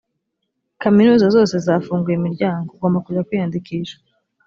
[0.81, 3.95] kaminuza zose zafunguye imiryango ugomba kujya kwiyandikisha